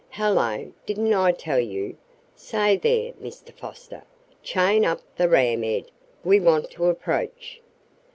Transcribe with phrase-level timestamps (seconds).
[0.09, 0.71] Hello!
[0.87, 1.95] Didn't I tell you?
[2.35, 3.53] Say, there, Mr.
[3.53, 4.01] Foster!
[4.41, 5.91] Chain up the ram, Ed.
[6.23, 7.61] We want to approach."